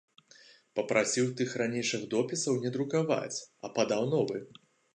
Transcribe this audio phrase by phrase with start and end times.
[0.79, 3.37] Папрасіў тых ранейшых допісаў не друкаваць,
[3.69, 4.45] а падаў новы.